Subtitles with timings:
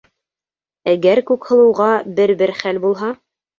[0.93, 3.15] Әгәр Күкһылыуға бер-бер хәл булһа...